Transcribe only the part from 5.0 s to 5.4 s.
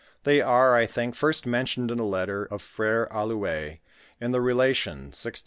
1665 '67.